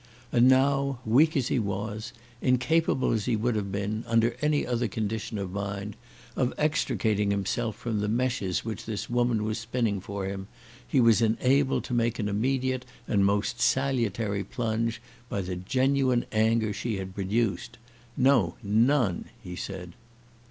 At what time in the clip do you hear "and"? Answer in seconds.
0.31-0.47, 13.07-13.27